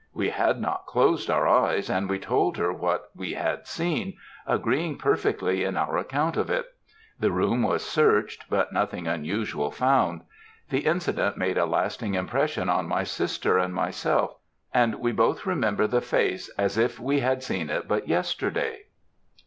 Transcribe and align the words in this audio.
We 0.15 0.31
had 0.31 0.59
not 0.59 0.87
closed 0.87 1.29
our 1.29 1.47
eyes, 1.47 1.87
and 1.87 2.09
we 2.09 2.17
told 2.17 2.57
her 2.57 2.73
what 2.73 3.11
we 3.15 3.33
had 3.35 3.67
seen, 3.67 4.17
agreeing 4.47 4.97
perfectly 4.97 5.63
in 5.63 5.77
our 5.77 5.95
account 5.97 6.37
of 6.37 6.49
it. 6.49 6.73
The 7.19 7.29
room 7.29 7.61
was 7.61 7.85
searched, 7.85 8.45
but 8.49 8.73
nothing 8.73 9.05
unusual 9.05 9.69
found. 9.69 10.21
The 10.71 10.87
incident 10.87 11.37
made 11.37 11.59
a 11.59 11.67
lasting 11.67 12.15
impression 12.15 12.67
on 12.67 12.87
my 12.87 13.03
sister 13.03 13.59
and 13.59 13.75
myself, 13.75 14.37
and 14.73 14.95
we 14.95 15.11
both 15.11 15.45
remember 15.45 15.85
the 15.85 16.01
face 16.01 16.49
as 16.57 16.79
if 16.79 16.99
we 16.99 17.19
had 17.19 17.43
seen 17.43 17.69
it 17.69 17.87
but 17.87 18.07
yesterday." 18.07 18.85